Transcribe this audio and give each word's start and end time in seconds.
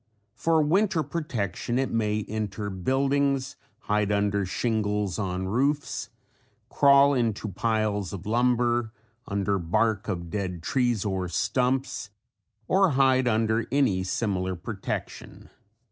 For 0.33 0.63
winter 0.63 1.03
protection 1.03 1.77
it 1.77 1.91
may 1.91 2.25
enter 2.27 2.71
buildings, 2.71 3.55
hide 3.81 4.11
under 4.11 4.47
shingles 4.47 5.19
on 5.19 5.47
roofs, 5.47 6.09
crawl 6.69 7.13
into 7.13 7.47
piles 7.47 8.11
of 8.11 8.25
lumber, 8.25 8.91
under 9.27 9.59
bark 9.59 10.07
of 10.07 10.31
dead 10.31 10.63
trees 10.63 11.05
or 11.05 11.29
stumps 11.29 12.09
or 12.67 12.93
hide 12.97 13.27
under 13.27 13.67
any 13.71 14.01
similar 14.03 14.55
protection. 14.55 15.51